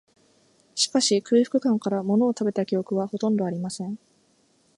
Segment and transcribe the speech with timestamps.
[0.73, 3.99] しかし、空腹感から、ものを食べた記憶は、ほとんどありません